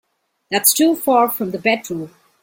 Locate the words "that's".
0.49-0.73